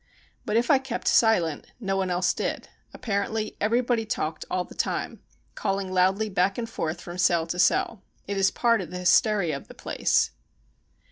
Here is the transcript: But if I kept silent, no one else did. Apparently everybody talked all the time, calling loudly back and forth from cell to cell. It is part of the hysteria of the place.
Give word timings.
But 0.45 0.57
if 0.57 0.71
I 0.71 0.79
kept 0.79 1.07
silent, 1.07 1.67
no 1.79 1.95
one 1.95 2.09
else 2.09 2.33
did. 2.33 2.69
Apparently 2.91 3.55
everybody 3.61 4.03
talked 4.03 4.45
all 4.49 4.63
the 4.63 4.73
time, 4.73 5.19
calling 5.53 5.93
loudly 5.93 6.27
back 6.27 6.57
and 6.57 6.67
forth 6.67 6.99
from 6.99 7.19
cell 7.19 7.45
to 7.45 7.59
cell. 7.59 8.01
It 8.25 8.35
is 8.35 8.49
part 8.49 8.81
of 8.81 8.89
the 8.89 8.97
hysteria 8.97 9.55
of 9.55 9.67
the 9.67 9.75
place. 9.75 10.31